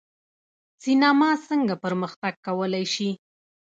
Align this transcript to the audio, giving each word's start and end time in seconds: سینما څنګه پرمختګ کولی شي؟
سینما 0.83 1.31
څنګه 1.47 1.75
پرمختګ 1.83 2.33
کولی 2.47 2.85
شي؟ 2.93 3.09